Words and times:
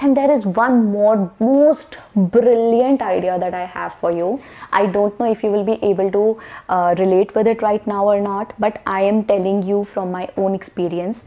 then 0.00 0.14
there 0.14 0.30
is 0.30 0.46
one 0.46 0.90
more 0.92 1.30
most 1.38 1.96
brilliant 2.16 3.02
idea 3.02 3.38
that 3.38 3.54
I 3.54 3.64
have 3.64 3.94
for 3.94 4.12
you. 4.12 4.40
I 4.72 4.86
don't 4.86 5.18
know 5.20 5.30
if 5.30 5.42
you 5.42 5.50
will 5.50 5.64
be 5.64 5.78
able 5.84 6.10
to 6.12 6.40
uh, 6.68 6.94
relate 6.98 7.34
with 7.34 7.46
it 7.46 7.60
right 7.62 7.86
now 7.86 8.06
or 8.06 8.20
not, 8.20 8.54
but 8.58 8.80
I 8.86 9.02
am 9.02 9.24
telling 9.24 9.62
you 9.62 9.84
from 9.84 10.10
my 10.10 10.28
own 10.36 10.54
experience 10.54 11.24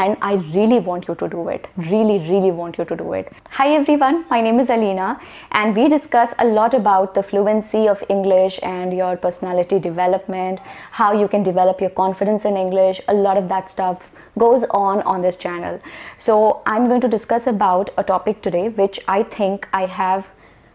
and 0.00 0.16
I 0.22 0.34
really 0.56 0.78
want 0.78 1.08
you 1.08 1.14
to 1.14 1.28
do 1.28 1.48
it. 1.48 1.66
Really, 1.76 2.18
really 2.28 2.50
want 2.50 2.78
you 2.78 2.84
to 2.86 2.96
do 2.96 3.12
it. 3.12 3.30
Hi 3.50 3.68
everyone, 3.74 4.24
my 4.30 4.40
name 4.40 4.58
is 4.58 4.70
Alina, 4.70 5.20
and 5.52 5.76
we 5.76 5.88
discuss 5.94 6.32
a 6.38 6.46
lot 6.46 6.72
about 6.72 7.14
the 7.14 7.22
fluency 7.22 7.86
of 7.86 8.02
English 8.08 8.58
and 8.62 8.96
your 8.96 9.18
personality 9.18 9.78
development, 9.78 10.58
how 10.90 11.12
you 11.12 11.28
can 11.28 11.42
develop 11.42 11.82
your 11.82 11.90
confidence 11.90 12.46
in 12.46 12.56
English. 12.56 13.02
A 13.08 13.14
lot 13.14 13.36
of 13.36 13.46
that 13.48 13.68
stuff 13.68 14.08
goes 14.38 14.64
on 14.70 15.02
on 15.02 15.20
this 15.20 15.36
channel. 15.36 15.78
So, 16.16 16.62
I'm 16.64 16.88
going 16.88 17.02
to 17.02 17.14
discuss 17.18 17.46
about 17.46 17.90
a 17.98 18.02
topic 18.02 18.42
today 18.42 18.68
which 18.70 19.00
I 19.06 19.22
think 19.22 19.68
I 19.74 19.84
have 19.84 20.26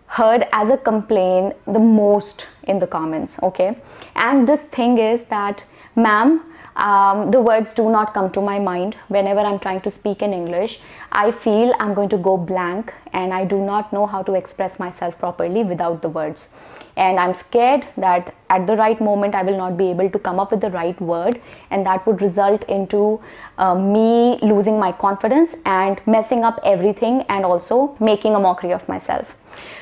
heard 0.07 0.48
as 0.54 0.70
a 0.70 0.77
complaint 0.77 1.55
the 1.66 1.80
most 1.80 2.46
in 2.63 2.77
the 2.77 2.85
comments 2.85 3.40
okay 3.41 3.76
and 4.16 4.48
this 4.48 4.60
thing 4.76 4.99
is 4.99 5.23
that 5.32 5.63
ma'am 5.96 6.44
um, 6.75 7.31
the 7.31 7.39
words 7.39 7.73
do 7.73 7.89
not 7.89 8.13
come 8.13 8.31
to 8.31 8.41
my 8.41 8.59
mind 8.59 8.95
whenever 9.07 9.39
I'm 9.39 9.59
trying 9.59 9.81
to 9.81 9.89
speak 9.89 10.21
in 10.21 10.34
English. 10.34 10.79
I 11.11 11.31
feel 11.31 11.73
I'm 11.79 11.93
going 11.93 12.09
to 12.09 12.17
go 12.17 12.38
blank 12.38 12.93
and 13.13 13.34
I 13.34 13.45
do 13.45 13.59
not 13.63 13.93
know 13.93 14.05
how 14.05 14.23
to 14.23 14.34
express 14.34 14.77
myself 14.79 15.17
properly 15.17 15.63
without 15.63 16.01
the 16.01 16.09
words. 16.09 16.49
And 16.98 17.20
I'm 17.20 17.34
scared 17.34 17.85
that 17.98 18.34
at 18.49 18.67
the 18.67 18.77
right 18.77 18.99
moment 19.01 19.35
I 19.35 19.43
will 19.43 19.57
not 19.57 19.77
be 19.77 19.89
able 19.89 20.09
to 20.09 20.20
come 20.20 20.39
up 20.39 20.51
with 20.51 20.61
the 20.61 20.70
right 20.70 20.99
word, 21.01 21.41
and 21.70 21.85
that 21.85 22.07
would 22.07 22.21
result 22.21 22.63
into 22.70 23.20
uh, 23.57 23.76
me 23.76 24.39
losing 24.41 24.79
my 24.79 24.93
confidence 24.93 25.57
and 25.65 25.99
messing 26.05 26.45
up 26.45 26.59
everything 26.63 27.23
and 27.23 27.43
also 27.43 27.98
making 27.99 28.35
a 28.35 28.39
mockery 28.39 28.71
of 28.71 28.87
myself 28.87 29.35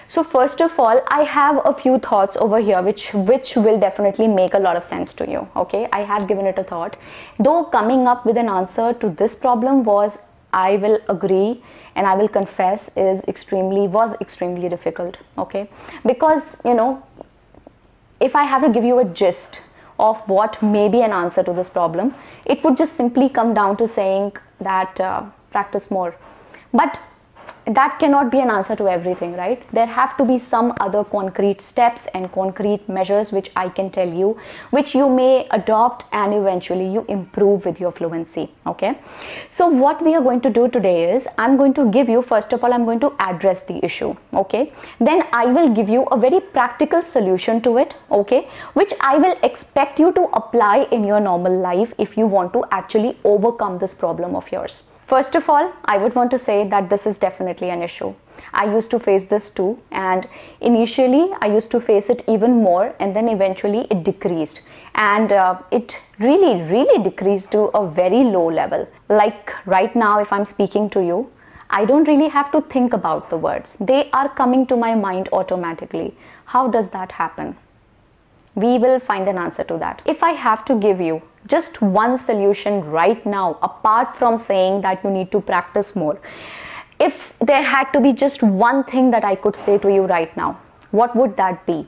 so 0.08 0.24
first 0.24 0.62
of 0.62 0.80
all 0.80 1.02
i 1.08 1.22
have 1.24 1.60
a 1.66 1.74
few 1.74 1.98
thoughts 2.00 2.38
over 2.38 2.60
here 2.60 2.82
which 2.82 3.14
which 3.14 3.56
will 3.56 3.80
definitely 3.80 4.28
make 4.28 4.54
a 4.54 4.60
lot 4.60 4.76
of 4.76 4.84
sense 4.84 5.14
to 5.14 5.30
you 5.30 5.48
okay? 5.56 5.88
I 5.92 6.02
have 6.04 6.28
given 6.28 6.46
it 6.46 6.58
a 6.58 6.64
thought. 6.64 6.98
Though 7.40 7.66
coming 7.66 8.08
up 8.08 8.26
with 8.26 8.38
an 8.38 8.50
answer 8.50 8.94
to 8.94 9.10
this 9.10 9.36
problem 9.36 9.84
was 9.84 10.20
i 10.54 10.76
will 10.78 11.00
agree 11.10 11.64
and 11.96 12.08
i 12.08 12.16
will 12.16 12.28
confess 12.28 12.90
is 12.96 13.22
extremely 13.28 13.88
was 13.88 14.16
extremely 14.22 14.70
difficult 14.70 15.18
okay? 15.38 15.70
Because 16.06 16.58
you 16.66 16.74
know 16.74 17.04
if 18.20 18.36
i 18.36 18.44
have 18.44 18.64
to 18.64 18.70
give 18.70 18.84
you 18.84 19.00
a 19.00 19.06
gist 19.06 19.62
of 20.00 20.28
what 20.30 20.62
may 20.62 20.88
be 20.90 21.02
an 21.02 21.12
answer 21.12 21.44
to 21.44 21.54
this 21.54 21.70
problem 21.70 22.14
it 22.46 22.64
would 22.64 22.78
just 22.78 22.96
simply 22.96 23.30
come 23.30 23.54
down 23.54 23.78
to 23.78 23.88
saying 23.88 24.32
that 24.60 25.00
uh, 25.00 25.24
practice 25.52 25.90
more. 25.92 26.16
But 26.74 27.00
that 27.66 27.98
cannot 27.98 28.30
be 28.30 28.40
an 28.40 28.50
answer 28.50 28.76
to 28.76 28.90
everything 28.90 29.34
right? 29.34 29.64
There 29.72 29.86
have 29.86 30.18
to 30.18 30.26
be 30.26 30.38
some 30.38 30.74
other 30.82 31.04
concrete 31.04 31.62
steps 31.62 32.08
and 32.14 32.32
concrete 32.32 32.88
measures 32.90 33.32
which 33.32 33.52
i 33.56 33.70
can 33.70 33.90
tell 33.90 34.08
you 34.08 34.38
which 34.72 34.94
you 34.94 35.10
may 35.10 35.48
adopt 35.52 36.06
and 36.12 36.34
eventually 36.34 36.88
you 36.88 37.06
improve 37.08 37.66
with 37.66 37.80
your 37.80 37.92
fluency 37.92 38.52
okay? 38.68 38.98
So 39.50 39.68
what 39.68 40.04
we 40.04 40.14
are 40.16 40.22
going 40.22 40.42
to 40.42 40.50
do 40.50 40.68
today 40.68 41.14
is 41.14 41.28
i'm 41.38 41.56
going 41.56 41.74
to 41.76 41.90
give 41.92 42.10
you 42.10 42.22
first 42.22 42.52
of 42.52 42.64
all 42.64 42.74
i'm 42.74 42.86
going 42.86 43.00
to 43.00 43.14
address 43.20 43.64
the 43.64 43.84
issue 43.84 44.14
okay? 44.34 44.74
Then 45.00 45.24
i 45.32 45.46
will 45.46 45.74
give 45.74 45.88
you 45.88 46.04
a 46.04 46.18
very 46.18 46.42
practical 46.42 47.02
solution 47.02 47.62
to 47.62 47.78
it 47.78 47.96
okay? 48.12 48.48
Which 48.74 48.94
i 49.00 49.18
will 49.18 49.38
expect 49.44 50.00
you 50.00 50.12
to 50.14 50.24
apply 50.34 50.88
in 50.92 51.04
your 51.04 51.20
normal 51.20 51.58
life 51.58 51.94
if 51.98 52.18
you 52.18 52.28
want 52.28 52.52
to 52.54 52.66
actually 52.72 53.18
overcome 53.24 53.78
this 53.78 53.94
problem 53.94 54.36
of 54.36 54.52
yours 54.52 54.84
First 55.14 55.36
of 55.36 55.48
all, 55.48 55.72
I 55.86 55.98
would 55.98 56.16
want 56.16 56.32
to 56.32 56.40
say 56.40 56.68
that 56.70 56.90
this 56.90 57.06
is 57.06 57.18
definitely 57.18 57.70
an 57.70 57.84
issue. 57.84 58.16
I 58.52 58.66
used 58.66 58.90
to 58.90 58.98
face 58.98 59.26
this 59.26 59.48
too, 59.48 59.78
and 59.92 60.28
initially 60.60 61.30
I 61.40 61.50
used 61.56 61.70
to 61.70 61.80
face 61.80 62.10
it 62.10 62.24
even 62.28 62.64
more, 62.64 62.96
and 63.00 63.16
then 63.16 63.28
eventually 63.30 63.86
it 63.92 64.04
decreased. 64.04 64.62
And 64.96 65.32
uh, 65.32 65.60
it 65.70 66.00
really, 66.18 66.64
really 66.64 67.04
decreased 67.04 67.52
to 67.52 67.66
a 67.82 67.88
very 67.88 68.24
low 68.24 68.50
level. 68.50 68.88
Like 69.08 69.54
right 69.68 69.96
now, 69.96 70.20
if 70.20 70.34
I'm 70.34 70.46
speaking 70.46 70.90
to 70.90 71.04
you, 71.04 71.30
I 71.70 71.86
don't 71.86 72.08
really 72.08 72.30
have 72.30 72.52
to 72.52 72.62
think 72.62 72.94
about 72.94 73.30
the 73.30 73.38
words, 73.38 73.78
they 73.80 74.10
are 74.14 74.30
coming 74.30 74.66
to 74.66 74.76
my 74.76 74.96
mind 74.96 75.30
automatically. 75.32 76.18
How 76.46 76.68
does 76.68 76.90
that 76.90 77.12
happen? 77.12 77.56
We 78.56 78.78
will 78.78 79.00
find 79.00 79.28
an 79.28 79.38
answer 79.38 79.64
to 79.64 79.78
that. 79.80 80.02
If 80.06 80.24
I 80.24 80.32
have 80.32 80.66
to 80.66 80.76
give 80.76 81.02
you 81.02 81.22
just 81.48 81.82
one 81.82 82.18
solution 82.18 82.84
right 82.90 83.26
now 83.26 83.58
apart 83.62 84.16
from 84.16 84.38
saying 84.38 84.82
that 84.82 85.04
you 85.04 85.10
need 85.10 85.32
to 85.32 85.42
practice 85.42 85.96
more 85.96 86.20
if 87.00 87.34
there 87.40 87.64
had 87.64 87.92
to 87.92 88.00
be 88.00 88.14
just 88.14 88.42
one 88.44 88.84
thing 88.84 89.12
that 89.12 89.26
i 89.26 89.36
could 89.36 89.56
say 89.56 89.78
to 89.78 89.92
you 89.94 90.06
right 90.06 90.36
now 90.38 90.58
what 90.92 91.16
would 91.16 91.36
that 91.36 91.66
be 91.66 91.86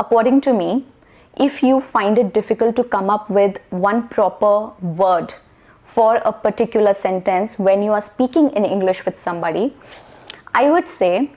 according 0.00 0.40
to 0.40 0.52
me 0.52 0.84
if 1.36 1.62
you 1.62 1.80
find 1.80 2.18
it 2.18 2.32
difficult 2.32 2.74
to 2.76 2.84
come 2.84 3.10
up 3.10 3.28
with 3.30 3.58
one 3.70 4.08
proper 4.08 4.70
word 4.82 5.34
for 5.84 6.16
a 6.24 6.32
particular 6.32 6.94
sentence 6.94 7.58
when 7.58 7.82
you 7.82 7.92
are 7.92 8.00
speaking 8.00 8.50
in 8.50 8.64
english 8.64 9.04
with 9.04 9.18
somebody 9.20 9.72
i 10.54 10.68
would 10.70 10.88
say 10.88 11.30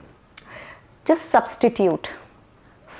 just 1.04 1.26
substitute 1.26 2.10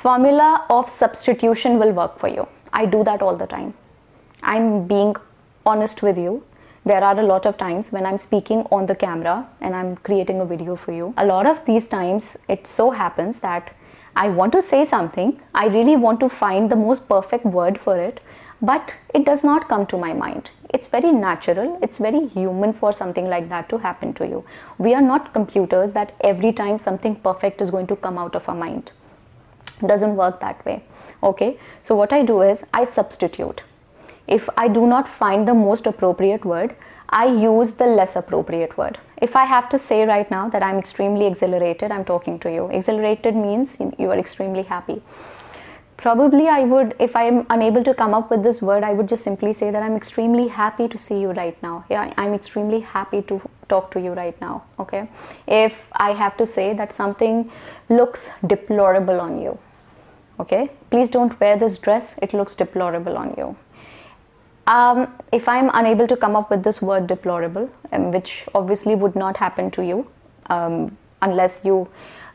formula 0.04 0.48
of 0.78 0.88
substitution 1.02 1.78
will 1.82 1.92
work 2.00 2.18
for 2.22 2.28
you 2.36 2.48
i 2.80 2.86
do 2.96 3.04
that 3.10 3.22
all 3.28 3.36
the 3.44 3.50
time 3.56 3.70
I'm 4.42 4.86
being 4.86 5.16
honest 5.66 6.02
with 6.02 6.16
you. 6.16 6.44
There 6.84 7.02
are 7.02 7.18
a 7.18 7.22
lot 7.22 7.44
of 7.44 7.56
times 7.58 7.92
when 7.92 8.06
I'm 8.06 8.18
speaking 8.18 8.60
on 8.70 8.86
the 8.86 8.94
camera 8.94 9.48
and 9.60 9.74
I'm 9.74 9.96
creating 9.96 10.40
a 10.40 10.44
video 10.44 10.76
for 10.76 10.92
you. 10.92 11.12
A 11.16 11.26
lot 11.26 11.46
of 11.46 11.64
these 11.64 11.86
times, 11.86 12.36
it 12.48 12.66
so 12.66 12.90
happens 12.90 13.40
that 13.40 13.74
I 14.16 14.28
want 14.28 14.52
to 14.52 14.62
say 14.62 14.84
something, 14.84 15.40
I 15.54 15.66
really 15.66 15.96
want 15.96 16.20
to 16.20 16.28
find 16.28 16.70
the 16.70 16.76
most 16.76 17.08
perfect 17.08 17.44
word 17.44 17.78
for 17.78 17.98
it, 17.98 18.20
but 18.62 18.94
it 19.14 19.24
does 19.24 19.44
not 19.44 19.68
come 19.68 19.86
to 19.86 19.98
my 19.98 20.12
mind. 20.12 20.50
It's 20.70 20.86
very 20.86 21.12
natural, 21.12 21.78
it's 21.82 21.98
very 21.98 22.26
human 22.26 22.72
for 22.72 22.92
something 22.92 23.26
like 23.28 23.48
that 23.48 23.68
to 23.68 23.78
happen 23.78 24.14
to 24.14 24.26
you. 24.26 24.44
We 24.78 24.94
are 24.94 25.02
not 25.02 25.32
computers 25.32 25.92
that 25.92 26.12
every 26.22 26.52
time 26.52 26.78
something 26.78 27.16
perfect 27.16 27.60
is 27.60 27.70
going 27.70 27.86
to 27.88 27.96
come 27.96 28.18
out 28.18 28.34
of 28.34 28.48
our 28.48 28.56
mind. 28.56 28.92
Doesn't 29.86 30.16
work 30.16 30.40
that 30.40 30.64
way. 30.64 30.82
Okay, 31.22 31.58
so 31.82 31.94
what 31.94 32.12
I 32.12 32.22
do 32.22 32.42
is 32.42 32.64
I 32.72 32.84
substitute 32.84 33.62
if 34.28 34.48
I 34.58 34.68
do 34.68 34.86
not 34.86 35.08
find 35.08 35.48
the 35.48 35.54
most 35.54 35.86
appropriate 35.86 36.44
word, 36.44 36.76
I 37.08 37.26
use 37.26 37.72
the 37.72 37.86
less 37.86 38.14
appropriate 38.14 38.76
word. 38.76 38.98
If 39.22 39.34
I 39.34 39.46
have 39.46 39.68
to 39.70 39.78
say 39.78 40.04
right 40.04 40.30
now 40.30 40.48
that 40.50 40.62
I'm 40.62 40.78
extremely 40.78 41.26
exhilarated, 41.26 41.90
I'm 41.90 42.04
talking 42.04 42.38
to 42.40 42.52
you. 42.52 42.66
Exhilarated 42.68 43.34
means 43.34 43.78
you 43.98 44.10
are 44.10 44.18
extremely 44.18 44.62
happy. 44.62 45.00
Probably 45.96 46.46
I 46.46 46.62
would, 46.62 46.94
if 47.00 47.16
I'm 47.16 47.46
unable 47.50 47.82
to 47.82 47.94
come 47.94 48.14
up 48.14 48.30
with 48.30 48.42
this 48.42 48.60
word, 48.62 48.84
I 48.84 48.92
would 48.92 49.08
just 49.08 49.24
simply 49.24 49.52
say 49.52 49.70
that 49.70 49.82
I'm 49.82 49.96
extremely 49.96 50.46
happy 50.46 50.86
to 50.86 50.98
see 50.98 51.18
you 51.18 51.30
right 51.30 51.60
now. 51.62 51.86
Yeah, 51.90 52.12
I'm 52.16 52.34
extremely 52.34 52.80
happy 52.80 53.22
to 53.22 53.40
talk 53.68 53.90
to 53.92 54.00
you 54.00 54.12
right 54.12 54.38
now. 54.40 54.62
Okay. 54.78 55.08
If 55.48 55.80
I 55.92 56.12
have 56.12 56.36
to 56.36 56.46
say 56.46 56.74
that 56.74 56.92
something 56.92 57.50
looks 57.88 58.28
deplorable 58.46 59.20
on 59.20 59.40
you, 59.40 59.58
okay, 60.40 60.70
please 60.90 61.10
don't 61.10 61.38
wear 61.40 61.56
this 61.56 61.78
dress, 61.78 62.18
it 62.22 62.32
looks 62.32 62.54
deplorable 62.54 63.16
on 63.16 63.34
you. 63.36 63.56
Um, 64.66 65.14
if 65.32 65.48
I'm 65.48 65.70
unable 65.72 66.06
to 66.06 66.16
come 66.16 66.36
up 66.36 66.50
with 66.50 66.62
this 66.62 66.82
word 66.82 67.06
deplorable, 67.06 67.70
um, 67.92 68.12
which 68.12 68.44
obviously 68.54 68.94
would 68.94 69.16
not 69.16 69.36
happen 69.36 69.70
to 69.72 69.82
you 69.82 70.06
um, 70.50 70.96
unless 71.22 71.62
you 71.64 71.88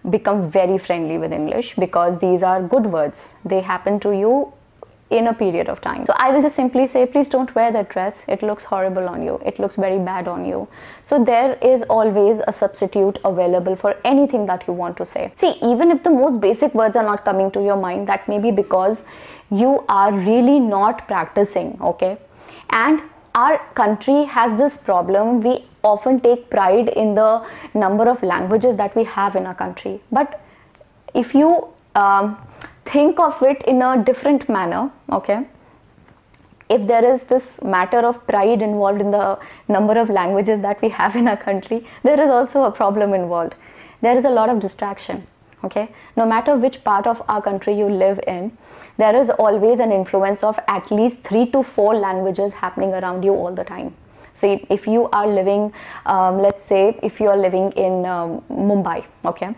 become 0.10 0.50
very 0.50 0.78
friendly 0.78 1.18
with 1.18 1.32
English 1.32 1.76
because 1.76 2.18
these 2.20 2.42
are 2.44 2.62
good 2.62 2.88
words. 2.88 3.34
They 3.46 3.62
happen 3.62 4.00
to 4.02 4.12
you 4.12 4.52
in 5.10 5.28
a 5.28 5.34
period 5.34 5.70
of 5.70 5.80
time. 5.82 6.06
So 6.06 6.14
I 6.18 6.32
will 6.32 6.42
just 6.42 6.56
simply 6.56 6.88
say, 6.88 7.06
please 7.06 7.30
don't 7.30 7.54
wear 7.54 7.72
that 7.72 7.90
dress. 7.90 8.24
It 8.28 8.42
looks 8.42 8.64
horrible 8.64 9.08
on 9.08 9.22
you. 9.22 9.40
It 9.46 9.60
looks 9.60 9.76
very 9.76 10.00
bad 10.00 10.28
on 10.28 10.46
you. 10.46 10.68
So 11.04 11.24
there 11.24 11.58
is 11.62 11.84
always 11.84 12.42
a 12.48 12.52
substitute 12.52 13.20
available 13.24 13.76
for 13.76 13.96
anything 14.04 14.46
that 14.48 14.66
you 14.68 14.74
want 14.74 14.98
to 14.98 15.06
say. 15.06 15.32
See, 15.36 15.56
even 15.62 15.92
if 15.92 16.04
the 16.04 16.10
most 16.10 16.42
basic 16.42 16.74
words 16.74 16.96
are 16.96 17.04
not 17.04 17.26
coming 17.26 17.52
to 17.52 17.62
your 17.62 17.78
mind, 17.78 18.08
that 18.10 18.28
may 18.28 18.40
be 18.40 18.50
because 18.50 19.04
you 19.52 19.84
are 19.88 20.12
really 20.12 20.60
not 20.60 21.08
practicing, 21.08 21.78
okay? 21.82 22.18
And 22.72 23.02
our 23.36 23.60
country 23.76 24.24
has 24.24 24.58
this 24.58 24.78
problem. 24.78 25.42
We 25.42 25.66
often 25.84 26.20
take 26.22 26.50
pride 26.50 26.90
in 26.90 27.14
the 27.14 27.46
number 27.74 28.08
of 28.08 28.24
languages 28.24 28.76
that 28.78 28.96
we 28.96 29.04
have 29.04 29.36
in 29.36 29.46
our 29.46 29.54
country. 29.54 30.02
But 30.12 30.42
if 31.14 31.36
you 31.36 31.68
um, 31.96 32.38
think 32.86 33.20
of 33.20 33.42
it 33.42 33.62
in 33.64 33.82
a 33.82 34.04
different 34.04 34.48
manner, 34.50 34.92
okay? 35.12 35.48
If 36.70 36.88
there 36.88 37.06
is 37.06 37.24
this 37.24 37.62
matter 37.62 38.00
of 38.00 38.26
pride 38.28 38.62
involved 38.62 39.02
in 39.02 39.12
the 39.12 39.40
number 39.68 39.98
of 40.00 40.10
languages 40.10 40.62
that 40.62 40.82
we 40.82 40.90
have 40.90 41.16
in 41.16 41.28
our 41.28 41.38
country, 41.38 41.86
there 42.04 42.20
is 42.20 42.30
also 42.30 42.64
a 42.64 42.72
problem 42.72 43.14
involved. 43.14 43.56
There 44.02 44.18
is 44.18 44.26
a 44.26 44.30
lot 44.30 44.50
of 44.50 44.60
distraction, 44.60 45.28
okay? 45.64 45.90
No 46.18 46.26
matter 46.26 46.56
which 46.56 46.84
part 46.84 47.08
of 47.08 47.22
our 47.28 47.42
country 47.42 47.78
you 47.78 47.90
live 47.90 48.20
in, 48.28 48.58
there 48.98 49.16
is 49.16 49.30
always 49.30 49.80
an 49.80 49.92
influence 49.92 50.44
of 50.44 50.60
at 50.68 50.92
least 50.92 51.24
three 51.24 51.46
to 51.52 51.64
four 51.64 51.96
languages 51.96 52.54
happening 52.54 52.94
around 52.94 53.24
you 53.24 53.34
all 53.34 53.54
the 53.54 53.64
time. 53.64 53.96
See, 54.34 54.66
if 54.70 54.88
you 54.88 55.10
are 55.10 55.28
living, 55.28 55.72
um, 56.06 56.40
let's 56.40 56.64
say, 56.64 57.00
if 57.04 57.20
you 57.20 57.30
are 57.30 57.38
living 57.38 57.72
in 57.74 58.06
um, 58.06 58.42
Mumbai, 58.50 59.06
okay, 59.26 59.56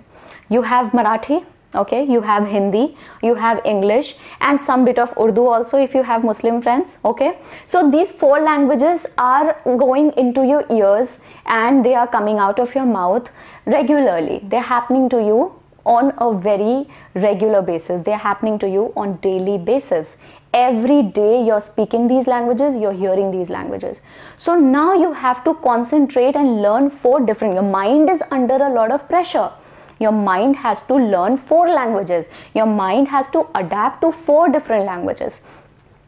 you 0.50 0.62
have 0.62 0.92
Marathi, 0.92 1.46
okay 1.76 2.04
you 2.04 2.22
have 2.22 2.48
hindi 2.48 2.98
you 3.22 3.36
have 3.36 3.62
english 3.66 4.16
and 4.42 4.60
some 4.60 4.86
bit 4.86 5.00
of 5.00 5.14
urdu 5.18 5.46
also 5.46 5.78
if 5.78 5.94
you 5.94 6.04
have 6.04 6.24
muslim 6.24 6.62
friends 6.62 7.00
okay? 7.06 7.38
So 7.66 7.90
these 7.90 8.12
four 8.12 8.40
languages 8.40 9.06
are 9.18 9.62
going 9.66 10.12
into 10.18 10.46
your 10.46 10.64
ears 10.70 11.20
and 11.46 11.86
they 11.86 11.96
are 11.96 12.08
coming 12.08 12.40
out 12.40 12.60
of 12.60 12.74
your 12.76 12.86
mouth 12.86 13.30
regularly. 13.66 14.42
They're 14.44 14.62
happening 14.62 15.10
to 15.10 15.18
you 15.18 15.54
on 15.86 16.14
a 16.18 16.34
very 16.34 16.88
regular 17.14 17.62
basis. 17.62 18.02
They're 18.02 18.18
happening 18.18 18.58
to 18.60 18.70
you 18.70 18.92
on 18.96 19.18
daily 19.18 19.58
basis. 19.58 20.18
Every 20.54 21.04
day 21.04 21.44
you're 21.46 21.62
speaking 21.62 22.08
these 22.08 22.28
languages 22.28 22.76
you're 22.82 22.94
hearing 22.94 23.30
these 23.32 23.50
languages. 23.50 24.02
So 24.38 24.56
now 24.56 24.94
you 24.94 25.12
have 25.14 25.44
to 25.44 25.54
concentrate 25.56 26.36
and 26.36 26.62
learn 26.62 26.90
four 26.90 27.20
different. 27.20 27.54
Your 27.54 27.64
mind 27.64 28.10
is 28.10 28.24
under 28.32 28.56
a 28.56 28.70
lot 28.70 28.92
of 28.92 29.08
pressure 29.08 29.52
your 30.00 30.12
mind 30.12 30.56
has 30.58 30.82
to 30.84 30.96
learn 30.96 31.38
four 31.38 31.70
languages. 31.70 32.28
Your 32.54 32.66
mind 32.66 33.08
has 33.10 33.28
to 33.30 33.48
adapt 33.56 34.02
to 34.02 34.12
four 34.12 34.50
different 34.50 34.86
languages. 34.86 35.42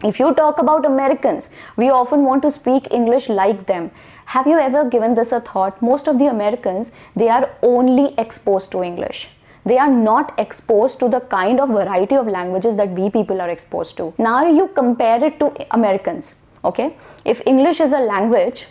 If 0.04 0.20
you 0.20 0.34
talk 0.34 0.60
about 0.60 0.86
Americans, 0.86 1.50
we 1.76 1.90
often 1.90 2.24
want 2.24 2.42
to 2.44 2.52
speak 2.52 2.92
English 2.92 3.30
like 3.30 3.66
them. 3.66 3.92
Have 4.26 4.46
you 4.46 4.60
ever 4.60 4.90
given 4.90 5.16
this 5.16 5.32
a 5.32 5.40
thought? 5.40 5.82
Most 5.82 6.08
of 6.08 6.20
the 6.20 6.28
Americans, 6.28 6.92
they 7.16 7.30
are 7.30 7.50
only 7.64 8.14
exposed 8.18 8.72
to 8.72 8.84
English 8.84 9.30
they 9.68 9.78
are 9.78 9.92
not 9.92 10.34
exposed 10.40 11.00
to 11.00 11.10
the 11.14 11.20
kind 11.32 11.60
of 11.60 11.70
variety 11.70 12.16
of 12.16 12.28
languages 12.28 12.78
that 12.78 12.90
we 13.00 13.10
people 13.10 13.42
are 13.42 13.50
exposed 13.50 13.98
to. 13.98 14.14
Now 14.18 14.46
you 14.46 14.70
compare 14.70 15.22
it 15.24 15.40
to 15.40 15.52
Americans, 15.72 16.36
okay? 16.64 16.96
If 17.26 17.42
English 17.46 17.82
is 17.82 17.92
a 17.92 18.00
language, 18.00 18.68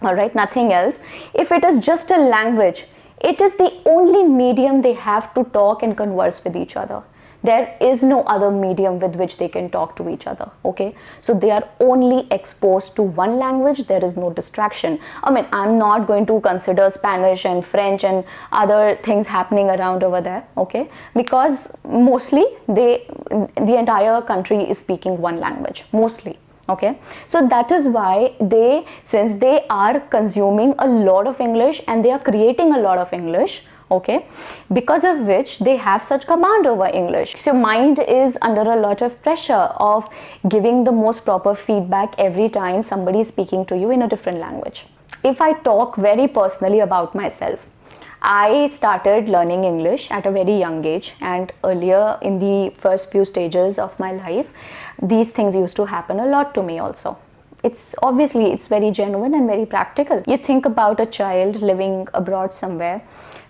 all 0.00 0.14
right, 0.14 0.34
nothing 0.34 0.72
else, 0.72 1.00
if 1.34 1.52
it 1.52 1.64
is 1.64 1.78
just 1.78 2.10
a 2.10 2.16
language, 2.16 2.86
it 3.32 3.40
is 3.40 3.54
the 3.54 3.72
only 3.86 4.22
medium 4.24 4.82
they 4.82 4.92
have 4.92 5.32
to 5.34 5.44
talk 5.44 5.82
and 5.82 5.96
converse 5.96 6.44
with 6.44 6.56
each 6.56 6.76
other. 6.76 7.02
There 7.44 7.76
is 7.78 8.02
no 8.02 8.22
other 8.22 8.50
medium 8.50 8.98
with 9.00 9.16
which 9.16 9.36
they 9.36 9.48
can 9.48 9.68
talk 9.70 9.96
to 9.96 10.08
each 10.08 10.26
other 10.26 10.50
okay? 10.64 10.94
So 11.20 11.34
they 11.34 11.50
are 11.50 11.68
only 11.78 12.26
exposed 12.30 12.96
to 12.96 13.02
one 13.02 13.36
language. 13.38 13.86
There 13.86 14.02
is 14.02 14.16
no 14.16 14.30
distraction. 14.30 14.98
I 15.22 15.30
mean 15.30 15.46
i'm 15.52 15.76
not 15.78 16.06
going 16.06 16.26
to 16.30 16.40
consider 16.46 16.88
spanish 16.90 17.44
and 17.44 17.66
french 17.72 18.04
and 18.04 18.24
other 18.52 18.96
things 19.08 19.26
happening 19.26 19.68
around 19.68 20.02
over 20.02 20.22
there 20.22 20.46
okay? 20.56 20.88
Because 21.14 21.76
mostly 21.86 22.46
they 22.66 23.06
the 23.70 23.76
entire 23.78 24.22
country 24.22 24.62
is 24.70 24.78
speaking 24.78 25.20
one 25.28 25.38
language 25.38 25.84
mostly 25.92 26.38
okay? 26.68 26.98
So 27.28 27.46
that 27.48 27.72
is 27.72 27.88
why 27.88 28.34
they 28.40 28.86
since 29.04 29.34
they 29.34 29.66
are 29.68 30.00
consuming 30.00 30.74
a 30.78 30.86
lot 30.86 31.26
of 31.26 31.40
english 31.40 31.82
and 31.86 32.04
they 32.04 32.10
are 32.10 32.18
creating 32.18 32.74
a 32.74 32.78
lot 32.78 32.98
of 32.98 33.12
english 33.12 33.62
okay? 33.90 34.26
Because 34.72 35.04
of 35.04 35.18
which 35.20 35.58
they 35.58 35.76
have 35.76 36.02
such 36.02 36.26
command 36.26 36.66
over 36.66 36.86
english. 36.86 37.36
So 37.36 37.52
mind 37.52 37.98
is 37.98 38.38
under 38.40 38.62
a 38.62 38.76
lot 38.76 39.02
of 39.02 39.22
pressure 39.22 39.66
of 39.90 40.08
giving 40.48 40.84
the 40.84 40.92
most 40.92 41.24
proper 41.24 41.54
feedback 41.54 42.14
every 42.18 42.48
time 42.48 42.82
somebody 42.82 43.20
is 43.20 43.28
speaking 43.28 43.66
to 43.66 43.76
you 43.76 43.90
in 43.90 44.02
a 44.02 44.08
different 44.08 44.38
language. 44.38 44.86
If 45.22 45.40
i 45.40 45.52
talk 45.68 45.96
very 45.96 46.26
personally 46.28 46.80
about 46.80 47.14
myself 47.14 47.60
I 48.26 48.68
started 48.68 49.28
learning 49.28 49.64
English 49.64 50.10
at 50.10 50.24
a 50.24 50.30
very 50.30 50.58
young 50.58 50.82
age, 50.86 51.12
and 51.20 51.52
earlier 51.62 52.18
in 52.22 52.38
the 52.38 52.72
first 52.78 53.12
few 53.12 53.26
stages 53.26 53.78
of 53.78 53.98
my 54.00 54.12
life, 54.12 54.46
these 55.02 55.30
things 55.30 55.54
used 55.54 55.76
to 55.76 55.84
happen 55.84 56.18
a 56.18 56.26
lot 56.26 56.54
to 56.54 56.62
me 56.62 56.78
also. 56.78 57.18
It's 57.62 57.94
obviously 58.02 58.50
it's 58.50 58.66
very 58.66 58.90
genuine 58.92 59.34
and 59.34 59.46
very 59.46 59.66
practical. 59.66 60.22
You 60.26 60.38
think 60.38 60.64
about 60.64 61.00
a 61.00 61.06
child 61.06 61.60
living 61.60 62.08
abroad 62.14 62.54
somewhere 62.54 63.02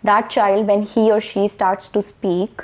that 0.02 0.28
child 0.28 0.66
when 0.66 0.82
he 0.82 1.10
or 1.10 1.20
she 1.20 1.48
starts 1.48 1.88
to 1.88 2.02
speak 2.02 2.62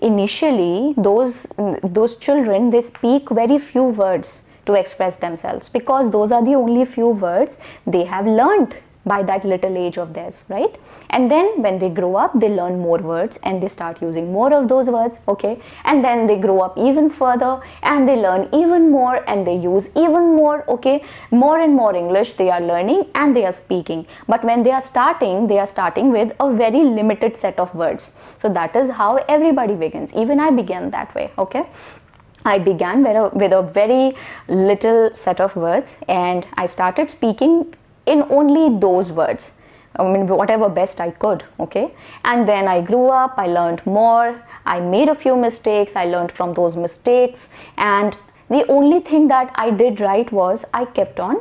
initially 0.00 0.94
those 0.96 1.46
those 1.82 2.16
children 2.16 2.70
they 2.70 2.80
speak 2.80 3.30
very 3.30 3.58
few 3.58 3.84
words 3.84 4.42
to 4.66 4.74
express 4.74 5.16
themselves 5.16 5.68
because 5.68 6.10
those 6.10 6.32
are 6.32 6.44
the 6.44 6.54
only 6.54 6.84
few 6.84 7.08
words 7.08 7.58
they 7.86 8.04
have 8.04 8.26
learned 8.26 8.74
by 9.06 9.22
that 9.22 9.44
little 9.44 9.76
age 9.76 9.98
of 9.98 10.12
theirs 10.14 10.44
right? 10.48 10.78
And 11.10 11.30
then 11.30 11.62
when 11.62 11.78
they 11.78 11.90
grow 11.90 12.16
up 12.16 12.38
they 12.38 12.48
learn 12.48 12.78
more 12.80 12.98
words 12.98 13.38
and 13.42 13.62
they 13.62 13.68
start 13.68 14.00
using 14.02 14.32
more 14.32 14.52
of 14.52 14.68
those 14.68 14.88
words 14.88 15.20
okay? 15.28 15.60
And 15.84 16.04
then 16.04 16.26
they 16.26 16.38
grow 16.38 16.60
up 16.60 16.78
even 16.78 17.10
further 17.10 17.60
and 17.82 18.08
they 18.08 18.16
learn 18.16 18.48
even 18.52 18.90
more 18.90 19.28
and 19.28 19.46
they 19.46 19.56
use 19.56 19.88
even 19.96 20.34
more 20.36 20.64
okay? 20.68 21.02
More 21.30 21.58
and 21.58 21.74
more 21.74 21.94
english 21.94 22.34
they 22.34 22.50
are 22.50 22.60
learning 22.60 23.06
and 23.14 23.36
they 23.36 23.44
are 23.44 23.52
speaking. 23.52 24.06
But 24.28 24.44
when 24.44 24.62
they 24.62 24.72
are 24.72 24.82
starting 24.82 25.46
they 25.46 25.58
are 25.58 25.66
starting 25.66 26.10
with 26.10 26.32
a 26.40 26.52
very 26.52 26.82
limited 26.82 27.36
set 27.36 27.58
of 27.58 27.74
words. 27.74 28.14
So 28.38 28.48
that 28.50 28.74
is 28.76 28.90
how 28.90 29.16
everybody 29.28 29.74
begins. 29.74 30.14
Even 30.14 30.40
i 30.40 30.50
began 30.50 30.90
that 30.90 31.14
way 31.14 31.30
okay? 31.38 31.66
I 32.46 32.58
began 32.58 33.02
with 33.02 33.16
a, 33.16 33.30
with 33.34 33.52
a 33.52 33.62
very 33.62 34.14
little 34.48 35.14
set 35.14 35.40
of 35.40 35.56
words 35.56 35.96
and 36.08 36.46
I 36.58 36.66
started 36.66 37.10
speaking 37.10 37.74
in 38.06 38.22
only 38.30 38.78
those 38.78 39.10
words. 39.10 39.52
I 39.96 40.02
mean, 40.02 40.26
whatever 40.26 40.68
best 40.68 41.00
I 41.00 41.10
could, 41.12 41.44
okay? 41.60 41.94
And 42.24 42.48
then 42.48 42.66
I 42.66 42.80
grew 42.80 43.06
up, 43.06 43.34
I 43.36 43.46
learned 43.46 43.84
more, 43.86 44.42
I 44.66 44.80
made 44.80 45.08
a 45.08 45.14
few 45.14 45.36
mistakes, 45.36 45.94
I 45.94 46.06
learned 46.06 46.32
from 46.32 46.52
those 46.54 46.74
mistakes, 46.74 47.48
and 47.76 48.16
the 48.50 48.66
only 48.66 49.00
thing 49.00 49.28
that 49.28 49.52
I 49.54 49.70
did 49.70 50.00
right 50.00 50.30
was 50.32 50.64
I 50.74 50.84
kept 50.84 51.20
on 51.20 51.36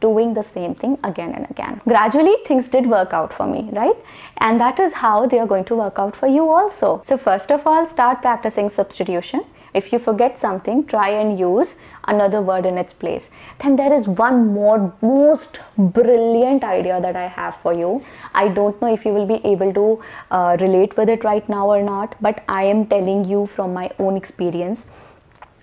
doing 0.00 0.34
the 0.34 0.42
same 0.42 0.74
thing 0.74 0.98
again 1.04 1.32
and 1.32 1.48
again. 1.48 1.80
Gradually, 1.86 2.34
things 2.46 2.68
did 2.68 2.86
work 2.86 3.12
out 3.12 3.32
for 3.32 3.46
me, 3.46 3.68
right? 3.72 3.96
And 4.38 4.60
that 4.60 4.80
is 4.80 4.92
how 4.92 5.26
they 5.26 5.38
are 5.38 5.46
going 5.46 5.64
to 5.66 5.76
work 5.76 5.98
out 5.98 6.16
for 6.16 6.26
you 6.26 6.50
also. 6.50 7.00
So, 7.04 7.16
first 7.16 7.52
of 7.52 7.66
all, 7.66 7.86
start 7.86 8.20
practicing 8.20 8.68
substitution. 8.68 9.44
If 9.74 9.92
you 9.92 9.98
forget 9.98 10.38
something, 10.38 10.84
try 10.86 11.08
and 11.10 11.38
use 11.38 11.76
another 12.06 12.42
word 12.42 12.66
in 12.66 12.76
its 12.76 12.92
place. 12.92 13.30
Then 13.62 13.76
there 13.76 13.92
is 13.92 14.06
one 14.06 14.52
more 14.52 14.92
most 15.00 15.58
brilliant 15.78 16.64
idea 16.64 17.00
that 17.00 17.16
I 17.16 17.26
have 17.26 17.56
for 17.56 17.74
you. 17.74 18.02
I 18.34 18.48
don't 18.48 18.80
know 18.82 18.92
if 18.92 19.04
you 19.04 19.12
will 19.12 19.26
be 19.26 19.40
able 19.44 19.72
to 19.74 20.02
uh, 20.30 20.56
relate 20.60 20.96
with 20.96 21.08
it 21.08 21.24
right 21.24 21.48
now 21.48 21.68
or 21.68 21.82
not, 21.82 22.16
but 22.20 22.44
I 22.48 22.64
am 22.64 22.86
telling 22.86 23.24
you 23.24 23.46
from 23.46 23.72
my 23.72 23.90
own 23.98 24.16
experience 24.16 24.86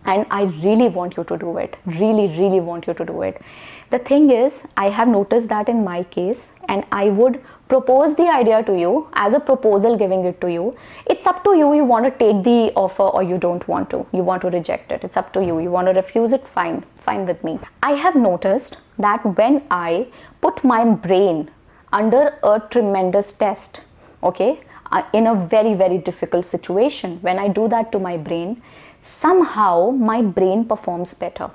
and 0.06 0.26
I 0.32 0.44
really 0.44 0.88
want 0.88 1.18
you 1.18 1.24
to 1.26 1.38
do 1.38 1.58
it. 1.58 1.76
Really, 1.86 2.28
really 2.40 2.60
want 2.60 2.88
you 2.88 2.94
to 2.94 3.06
do 3.06 3.22
it. 3.22 3.42
The 3.92 3.98
thing 3.98 4.30
is, 4.30 4.64
I 4.78 4.90
have 4.90 5.08
noticed 5.08 5.48
that 5.50 5.68
in 5.68 5.84
my 5.84 6.04
case, 6.04 6.52
and 6.68 6.86
I 6.92 7.10
would 7.10 7.42
propose 7.68 8.16
the 8.16 8.28
idea 8.30 8.62
to 8.64 8.78
you 8.78 9.08
as 9.14 9.34
a 9.34 9.40
proposal, 9.40 9.98
giving 9.98 10.26
it 10.26 10.40
to 10.42 10.52
you. 10.52 10.76
It's 11.08 11.26
up 11.26 11.44
to 11.46 11.56
you. 11.58 11.74
You 11.74 11.86
want 11.86 12.06
to 12.06 12.12
take 12.12 12.44
the 12.44 12.72
offer 12.76 13.04
or 13.04 13.24
you 13.24 13.40
don't 13.40 13.68
want 13.68 13.90
to. 13.90 14.06
You 14.12 14.22
want 14.22 14.44
to 14.44 14.52
reject 14.52 14.92
it. 14.92 15.04
It's 15.04 15.18
up 15.18 15.34
to 15.34 15.44
you. 15.44 15.60
You 15.60 15.72
want 15.72 15.88
to 15.88 15.94
refuse 15.94 16.34
it, 16.34 16.48
fine, 16.48 16.86
fine 17.04 17.26
with 17.26 17.44
me. 17.44 17.58
I 17.82 17.94
have 17.94 18.16
noticed 18.16 18.78
that 19.00 19.26
when 19.38 19.64
I 19.72 20.08
put 20.42 20.64
my 20.64 20.86
brain 20.86 21.50
under 21.92 22.38
a 22.44 22.62
tremendous 22.70 23.32
test, 23.32 23.82
okay, 24.22 24.62
uh, 24.92 25.02
in 25.14 25.26
a 25.26 25.34
very, 25.34 25.74
very 25.74 25.98
difficult 25.98 26.46
situation, 26.46 27.18
when 27.22 27.40
I 27.40 27.48
do 27.48 27.68
that 27.70 27.92
to 27.94 28.00
my 28.00 28.18
brain, 28.18 28.62
somehow 29.02 29.90
my 29.90 30.22
brain 30.22 30.66
performs 30.66 31.16
better. 31.16 31.50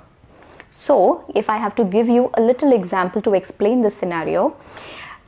So, 0.77 1.23
if 1.33 1.49
I 1.49 1.57
have 1.57 1.73
to 1.75 1.85
give 1.85 2.09
you 2.09 2.29
a 2.35 2.41
little 2.41 2.73
example 2.73 3.21
to 3.23 3.33
explain 3.33 3.81
this 3.81 3.95
scenario, 3.95 4.55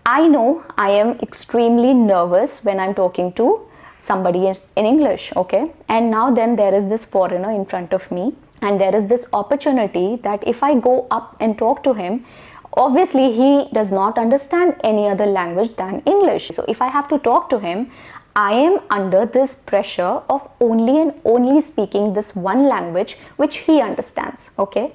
I 0.06 0.28
know 0.28 0.64
I 0.78 0.92
am 0.92 1.20
extremely 1.20 1.94
nervous 1.94 2.64
when 2.64 2.80
I'm 2.80 2.94
talking 2.94 3.32
to 3.34 3.62
somebody 4.00 4.48
in, 4.48 4.86
English, 4.86 5.34
okay? 5.36 5.72
And 5.88 6.12
now 6.12 6.30
then 6.32 6.56
there 6.56 6.74
is 6.74 6.86
this 6.86 7.06
foreigner 7.06 7.52
in 7.52 7.66
front 7.66 7.94
of 7.94 8.12
me, 8.12 8.36
and 8.62 8.80
there 8.80 8.96
is 8.96 9.08
this 9.08 9.26
opportunity 9.34 10.18
that 10.18 10.46
if 10.46 10.62
I 10.64 10.80
go 10.80 11.08
up 11.12 11.36
and 11.40 11.58
talk 11.58 11.82
to 11.84 11.94
him, 11.94 12.26
obviously 12.74 13.32
he 13.32 13.70
does 13.74 13.90
not 13.90 14.18
understand 14.18 14.76
any 14.84 15.08
other 15.08 15.26
language 15.26 15.76
than 15.78 16.02
English. 16.06 16.50
So 16.50 16.66
if 16.68 16.82
I 16.82 16.88
have 16.88 17.08
to 17.08 17.20
talk 17.20 17.50
to 17.50 17.60
him, 17.60 17.90
I 18.36 18.52
am 18.54 18.80
under 18.92 19.26
this 19.26 19.56
pressure 19.56 20.22
of 20.30 20.48
only 20.60 21.02
and 21.02 21.14
only 21.26 21.60
speaking 21.62 22.14
this 22.14 22.36
one 22.36 22.68
language 22.70 23.18
which 23.38 23.58
he 23.58 23.82
understands. 23.82 24.52
Okay. 24.60 24.94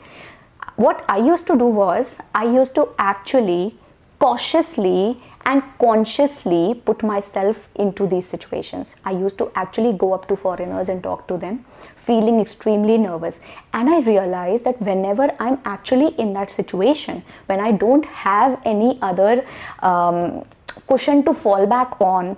What 0.77 1.05
I 1.09 1.19
used 1.19 1.47
to 1.49 1.57
do 1.57 1.67
was 1.67 2.17
I 2.35 2.45
used 2.45 2.75
to 2.77 2.89
actually 2.99 3.77
cautiously 4.19 5.21
and 5.45 5.63
consciously 5.81 6.81
put 6.87 7.03
myself 7.03 7.57
into 7.75 8.07
these 8.07 8.27
situations. 8.27 8.95
I 9.05 9.11
used 9.11 9.39
to 9.39 9.51
actually 9.55 9.93
go 9.93 10.13
up 10.13 10.29
to 10.29 10.37
foreigners 10.37 10.89
and 10.89 11.03
talk 11.03 11.27
to 11.29 11.37
them, 11.37 11.65
feeling 11.97 12.41
extremely 12.41 12.97
nervous. 12.99 13.41
And 13.73 13.91
I 13.91 14.01
realized 14.01 14.65
that 14.65 14.81
whenever 14.81 15.35
I'm 15.41 15.59
actually 15.65 16.15
in 16.21 16.33
that 16.35 16.51
situation, 16.51 17.25
when 17.47 17.61
I 17.61 17.73
don't 17.73 18.05
have 18.05 18.61
any 18.65 18.99
other 19.03 19.45
um, 19.81 20.45
cushion 20.87 21.25
to 21.25 21.35
fall 21.35 21.67
back 21.67 22.01
on, 22.01 22.37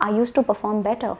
I 0.00 0.10
used 0.10 0.34
to 0.36 0.42
perform 0.42 0.82
better. 0.82 1.16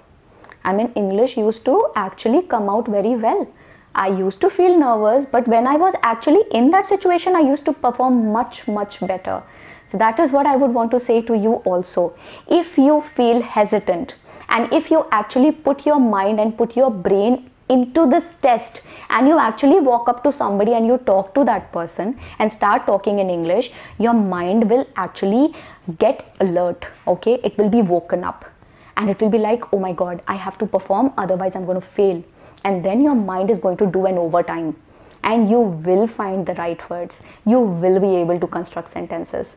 I 0.64 0.72
mean, 0.72 0.92
English 0.94 1.36
used 1.36 1.64
to 1.66 1.90
actually 1.94 2.42
come 2.42 2.68
out 2.68 2.86
very 2.86 3.16
well. 3.16 3.46
I 3.94 4.08
used 4.08 4.40
to 4.40 4.50
feel 4.50 4.78
nervous, 4.78 5.24
but 5.24 5.46
when 5.46 5.66
I 5.66 5.76
was 5.76 5.94
actually 6.02 6.42
in 6.50 6.70
that 6.72 6.86
situation, 6.86 7.36
I 7.36 7.40
used 7.40 7.64
to 7.66 7.72
perform 7.72 8.32
much, 8.32 8.66
much 8.66 9.00
better. 9.00 9.42
So, 9.86 9.98
that 9.98 10.18
is 10.18 10.32
what 10.32 10.46
I 10.46 10.56
would 10.56 10.72
want 10.74 10.90
to 10.92 11.00
say 11.00 11.22
to 11.22 11.36
you 11.36 11.54
also. 11.72 12.16
If 12.48 12.76
you 12.76 13.00
feel 13.00 13.40
hesitant, 13.40 14.16
and 14.48 14.72
if 14.72 14.90
you 14.90 15.06
actually 15.12 15.52
put 15.52 15.86
your 15.86 16.00
mind 16.00 16.40
and 16.40 16.56
put 16.56 16.76
your 16.76 16.90
brain 16.90 17.50
into 17.68 18.06
this 18.08 18.32
test 18.42 18.82
and 19.08 19.26
you 19.26 19.38
actually 19.38 19.80
walk 19.80 20.08
up 20.08 20.22
to 20.22 20.30
somebody 20.30 20.74
and 20.74 20.86
you 20.86 20.98
talk 20.98 21.34
to 21.34 21.44
that 21.44 21.72
person 21.72 22.18
and 22.38 22.52
start 22.52 22.84
talking 22.86 23.20
in 23.20 23.30
english 23.30 23.70
your 23.98 24.12
mind 24.12 24.68
will 24.68 24.86
actually 24.96 25.54
get 25.98 26.36
alert 26.40 26.86
okay 27.06 27.40
it 27.42 27.56
will 27.56 27.70
be 27.70 27.80
woken 27.80 28.22
up 28.22 28.44
and 28.98 29.08
it 29.08 29.18
will 29.20 29.30
be 29.30 29.38
like 29.38 29.72
oh 29.72 29.78
my 29.78 29.92
god 29.94 30.22
i 30.28 30.34
have 30.34 30.58
to 30.58 30.66
perform 30.66 31.10
otherwise 31.16 31.56
i'm 31.56 31.64
going 31.64 31.80
to 31.80 31.86
fail 31.98 32.22
and 32.64 32.84
then 32.84 33.02
your 33.02 33.14
mind 33.14 33.50
is 33.50 33.58
going 33.58 33.76
to 33.76 33.86
do 33.86 34.06
an 34.06 34.18
overtime. 34.18 34.76
And 35.22 35.48
you 35.48 35.60
will 35.60 36.06
find 36.06 36.44
the 36.46 36.54
right 36.54 36.90
words. 36.90 37.20
You 37.46 37.60
will 37.60 38.00
be 38.00 38.16
able 38.16 38.38
to 38.40 38.46
construct 38.46 38.90
sentences. 38.90 39.56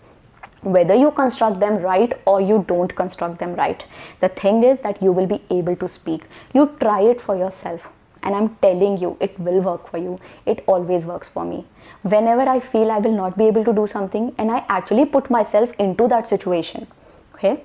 Whether 0.62 0.96
you 0.96 1.12
construct 1.12 1.60
them 1.60 1.78
right 1.78 2.14
or 2.26 2.42
you 2.42 2.66
don't 2.68 2.94
construct 2.96 3.38
them 3.40 3.54
right 3.54 3.86
the 4.22 4.30
thing 4.30 4.64
is 4.64 4.80
that 4.80 5.02
you 5.04 5.12
will 5.12 5.28
be 5.28 5.42
able 5.52 5.76
to 5.76 5.88
speak. 5.88 6.24
You 6.54 6.76
try 6.80 7.02
it 7.02 7.22
for 7.22 7.36
yourself. 7.36 7.82
And 8.24 8.36
i'm 8.36 8.56
telling 8.56 8.98
you 8.98 9.16
it 9.20 9.40
will 9.40 9.62
work 9.62 9.90
for 9.90 10.00
you. 10.00 10.20
It 10.46 10.64
always 10.68 11.06
works 11.06 11.30
for 11.30 11.46
me. 11.46 11.66
Whenever 12.02 12.42
i 12.42 12.60
feel 12.60 12.92
i 12.92 12.98
will 12.98 13.16
not 13.16 13.38
be 13.38 13.46
able 13.46 13.64
to 13.66 13.74
do 13.74 13.86
something 13.86 14.34
and 14.38 14.52
i 14.52 14.66
actually 14.68 15.06
put 15.06 15.30
myself 15.30 15.72
into 15.78 16.08
that 16.08 16.28
situation 16.28 16.88
okay 17.36 17.64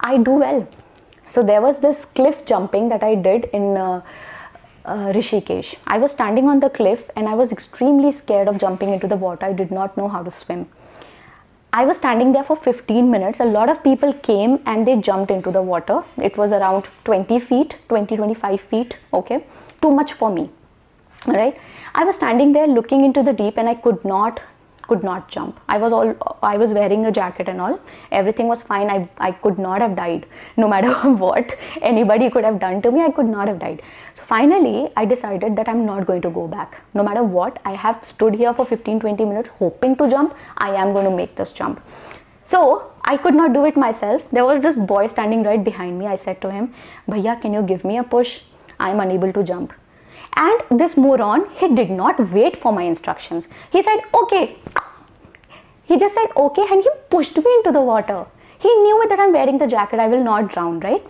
i 0.00 0.18
do 0.18 0.32
well. 0.32 0.68
So 1.30 1.42
there 1.42 1.62
was 1.62 1.78
this 1.78 2.04
cliff 2.04 2.44
jumping 2.44 2.90
that 2.90 3.02
i 3.02 3.14
did 3.14 3.46
in 3.54 3.76
uh, 3.76 4.02
uh, 4.84 5.12
Rishikesh. 5.12 5.76
I 5.86 5.98
was 5.98 6.10
standing 6.10 6.48
on 6.48 6.60
the 6.60 6.70
cliff 6.70 7.10
and 7.16 7.28
I 7.28 7.34
was 7.34 7.52
extremely 7.52 8.12
scared 8.12 8.48
of 8.48 8.58
jumping 8.58 8.90
into 8.90 9.06
the 9.06 9.16
water. 9.16 9.46
I 9.46 9.52
did 9.52 9.70
not 9.70 9.96
know 9.96 10.08
how 10.08 10.22
to 10.22 10.30
swim. 10.30 10.68
I 11.72 11.84
was 11.84 11.98
standing 11.98 12.32
there 12.32 12.42
for 12.42 12.56
15 12.56 13.10
minutes. 13.10 13.38
A 13.38 13.44
lot 13.44 13.68
of 13.68 13.82
people 13.84 14.12
came 14.12 14.58
and 14.66 14.86
they 14.86 14.96
jumped 14.96 15.30
into 15.30 15.52
the 15.52 15.62
water. 15.62 16.02
It 16.16 16.36
was 16.36 16.50
around 16.50 16.86
20 17.04 17.38
feet, 17.38 17.78
20 17.88 18.16
25 18.16 18.60
feet. 18.60 18.96
Okay, 19.12 19.44
too 19.80 19.92
much 19.92 20.14
for 20.14 20.30
me. 20.30 20.50
All 21.26 21.34
right. 21.34 21.56
I 21.94 22.04
was 22.04 22.16
standing 22.16 22.52
there 22.52 22.66
looking 22.66 23.04
into 23.04 23.22
the 23.22 23.32
deep 23.32 23.56
and 23.56 23.68
I 23.68 23.74
could 23.74 24.04
not 24.04 24.40
could 24.90 25.04
not 25.08 25.28
jump. 25.34 25.60
I 25.68 25.78
was 25.84 25.92
all 25.92 26.12
I 26.50 26.56
was 26.62 26.72
wearing 26.78 27.06
a 27.06 27.12
jacket 27.18 27.48
and 27.52 27.60
all. 27.66 27.78
Everything 28.20 28.48
was 28.52 28.62
fine. 28.70 28.92
I 28.94 28.98
I 29.28 29.30
could 29.46 29.58
not 29.66 29.84
have 29.86 29.96
died. 30.00 30.26
No 30.64 30.68
matter 30.74 30.92
what 31.24 31.56
anybody 31.92 32.30
could 32.36 32.48
have 32.50 32.60
done 32.66 32.82
to 32.86 32.92
me, 32.96 33.02
I 33.06 33.10
could 33.18 33.32
not 33.34 33.52
have 33.52 33.58
died. 33.64 33.82
So 34.20 34.28
finally, 34.34 34.76
I 35.02 35.04
decided 35.14 35.56
that 35.60 35.72
I'm 35.74 35.84
not 35.86 36.06
going 36.12 36.22
to 36.28 36.30
go 36.38 36.46
back. 36.54 36.78
No 37.00 37.08
matter 37.10 37.24
what, 37.40 37.58
I 37.72 37.74
have 37.86 38.04
stood 38.12 38.38
here 38.44 38.54
for 38.60 38.66
15 38.74 39.00
20 39.06 39.28
minutes 39.32 39.56
hoping 39.64 39.96
to 40.02 40.10
jump. 40.16 40.38
I 40.68 40.70
am 40.84 40.94
going 40.98 41.10
to 41.10 41.16
make 41.22 41.36
this 41.42 41.52
jump. 41.62 41.82
So 42.54 42.62
I 43.04 43.16
could 43.16 43.34
not 43.34 43.52
do 43.52 43.64
it 43.64 43.76
myself. 43.76 44.24
There 44.38 44.44
was 44.44 44.60
this 44.60 44.78
boy 44.94 45.06
standing 45.12 45.44
right 45.44 45.62
behind 45.72 45.98
me. 45.98 46.06
I 46.06 46.16
said 46.16 46.40
to 46.42 46.50
him, 46.50 46.72
Bhaiya, 47.08 47.40
can 47.40 47.54
you 47.58 47.62
give 47.62 47.84
me 47.84 47.98
a 47.98 48.02
push? 48.02 48.40
I 48.78 48.90
am 48.90 49.00
unable 49.00 49.32
to 49.38 49.44
jump. 49.44 49.72
And 50.36 50.80
this 50.80 50.96
moron, 50.96 51.48
he 51.56 51.74
did 51.74 51.90
not 51.90 52.20
wait 52.32 52.56
for 52.56 52.72
my 52.72 52.82
instructions. 52.82 53.48
He 53.70 53.82
said, 53.82 54.00
okay. 54.14 54.56
He 55.84 55.98
just 55.98 56.14
said, 56.14 56.28
okay, 56.36 56.66
and 56.70 56.82
he 56.82 56.90
pushed 57.10 57.36
me 57.36 57.52
into 57.58 57.72
the 57.72 57.80
water. 57.80 58.24
He 58.58 58.68
knew 58.68 59.06
that 59.08 59.18
I'm 59.18 59.32
wearing 59.32 59.58
the 59.58 59.66
jacket, 59.66 59.98
I 59.98 60.06
will 60.06 60.22
not 60.22 60.52
drown, 60.52 60.80
right? 60.80 61.04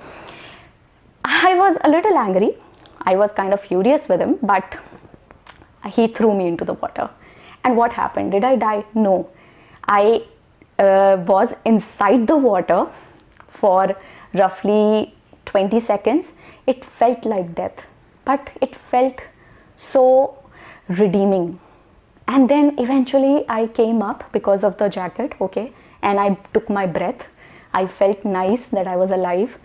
I 1.24 1.54
was 1.54 1.76
a 1.84 1.90
little 1.90 2.16
angry. 2.16 2.56
I 3.02 3.16
was 3.16 3.32
kind 3.32 3.52
of 3.52 3.60
furious 3.60 4.08
with 4.08 4.20
him, 4.20 4.38
but 4.42 4.76
he 5.86 6.06
threw 6.06 6.34
me 6.34 6.46
into 6.46 6.64
the 6.64 6.74
water. 6.74 7.10
And 7.64 7.76
what 7.76 7.92
happened? 7.92 8.32
Did 8.32 8.44
I 8.44 8.56
die? 8.56 8.84
No. 8.94 9.28
I 9.86 10.22
uh, 10.78 11.16
was 11.26 11.54
inside 11.64 12.26
the 12.26 12.36
water 12.36 12.86
for 13.48 13.96
roughly 14.34 15.14
20 15.46 15.80
seconds. 15.80 16.32
It 16.66 16.84
felt 16.84 17.24
like 17.24 17.54
death 17.54 17.84
but 18.30 18.50
it 18.60 18.76
felt 18.92 19.22
so 19.76 20.04
redeeming. 20.88 21.58
And 22.28 22.48
then 22.48 22.74
eventually 22.78 23.44
i 23.58 23.60
came 23.78 24.02
up 24.08 24.24
because 24.32 24.64
of 24.68 24.76
the 24.82 24.88
jacket 24.96 25.32
okay? 25.46 25.72
And 26.02 26.20
i 26.24 26.28
took 26.54 26.68
my 26.80 26.86
breath. 26.98 27.24
I 27.80 27.86
felt 27.86 28.24
nice 28.24 28.66
that 28.76 28.92
i 28.96 28.96
was 29.04 29.16
alive. 29.16 29.56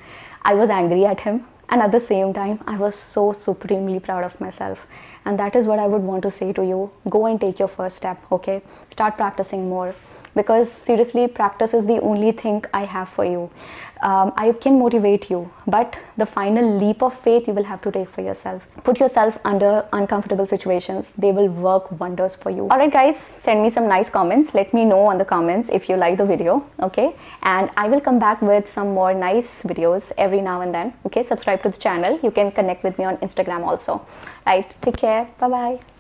I 0.54 0.54
was 0.62 0.70
angry 0.70 1.06
at 1.12 1.22
him. 1.28 1.46
And 1.70 1.82
at 1.82 1.92
the 1.92 2.00
same 2.08 2.34
time 2.40 2.64
i 2.74 2.78
was 2.86 2.96
so 2.96 3.26
supremely 3.44 4.00
proud 4.10 4.24
of 4.30 4.40
myself. 4.48 4.88
And 5.26 5.40
that 5.44 5.56
is 5.62 5.70
what 5.72 5.80
i 5.86 5.88
would 5.94 6.10
want 6.14 6.24
to 6.30 6.32
say 6.40 6.52
to 6.60 6.66
you. 6.72 6.82
Go 7.18 7.26
and 7.32 7.42
take 7.46 7.64
your 7.66 7.72
first 7.78 8.04
step 8.04 8.36
okay? 8.40 8.62
Start 8.98 9.18
practicing 9.24 9.70
more 9.70 9.96
because 10.36 10.72
seriously 10.72 11.28
practice 11.28 11.74
is 11.74 11.86
the 11.86 12.00
only 12.02 12.32
thing 12.32 12.64
i 12.74 12.84
have 12.84 13.10
for 13.10 13.26
you. 13.26 13.50
Um, 14.04 14.34
i 14.38 14.52
can 14.52 14.78
motivate 14.78 15.30
you 15.30 15.50
but 15.66 15.96
the 16.18 16.26
final 16.26 16.66
leap 16.80 17.02
of 17.02 17.18
faith 17.28 17.48
you 17.48 17.54
will 17.54 17.64
have 17.64 17.82
to 17.84 17.92
take 17.92 18.10
for 18.10 18.22
yourself. 18.22 18.68
Put 18.84 19.00
yourself 19.00 19.38
under 19.46 19.88
uncomfortable 19.94 20.46
situations. 20.46 21.14
They 21.18 21.32
will 21.32 21.48
work 21.48 21.90
wonders 22.00 22.36
for 22.36 22.50
you. 22.50 22.68
All 22.70 22.78
right 22.78 22.92
guys 22.92 23.18
send 23.18 23.64
me 23.64 23.70
some 23.70 23.88
nice 23.88 24.10
comments. 24.10 24.54
Let 24.54 24.74
me 24.74 24.86
know 24.86 25.02
on 25.06 25.18
the 25.18 25.26
comments 25.26 25.70
if 25.70 25.90
you 25.90 25.96
like 25.96 26.18
the 26.18 26.26
video 26.26 26.66
okay? 26.82 27.16
And 27.42 27.70
i 27.78 27.88
will 27.88 28.02
come 28.02 28.20
back 28.20 28.42
with 28.42 28.68
some 28.68 28.94
more 28.94 29.14
nice 29.14 29.64
videos 29.64 30.12
every 30.18 30.42
now 30.42 30.62
and 30.62 30.74
then 30.74 30.94
okay? 31.06 31.24
Subscribe 31.24 31.64
to 31.64 31.70
the 31.70 31.78
channel. 31.78 32.20
You 32.22 32.32
can 32.32 32.52
connect 32.52 32.84
with 32.84 33.00
me 33.00 33.06
on 33.06 33.18
instagram 33.18 33.66
also. 33.66 34.06
Right 34.46 34.70
take 34.82 34.98
care. 34.98 35.28
Bye 35.40 35.50
bye 35.50 35.95